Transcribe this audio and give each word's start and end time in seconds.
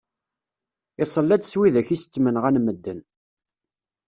Iṣella-d 1.03 1.43
s 1.51 1.53
widak 1.59 1.89
i 1.95 1.97
s 2.01 2.03
ttmenɣan 2.03 2.57
medden. 2.65 2.99